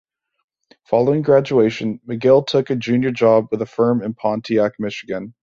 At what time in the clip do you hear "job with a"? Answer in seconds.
3.11-3.67